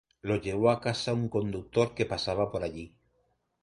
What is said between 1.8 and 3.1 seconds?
que pasaba por allí.